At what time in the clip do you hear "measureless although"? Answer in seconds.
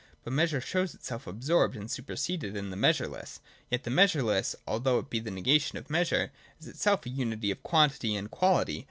3.91-4.97